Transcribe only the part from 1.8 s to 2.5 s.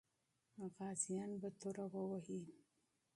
وهي.